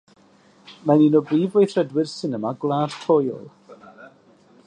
Mae'n 0.91 1.03
un 1.07 1.17
o 1.19 1.21
brif 1.31 1.57
weithredwyr 1.59 2.09
sinema 2.15 2.55
Gwlad 2.65 2.97
Pwyl. 3.05 3.47